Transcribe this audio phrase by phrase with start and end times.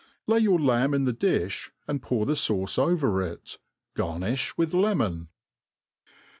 [0.25, 3.59] Lay vour lamb in the dMb, and pour the fauce over it*
[3.95, 5.27] Garnifli witn lemon.